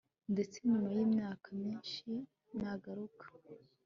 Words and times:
Ndetse 0.33 0.57
nyuma 0.67 0.87
yimyaka 0.95 1.47
myinshi 1.59 2.09
nagaruka 2.59 3.25